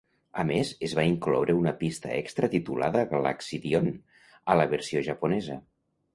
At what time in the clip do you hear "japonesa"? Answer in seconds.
5.11-5.61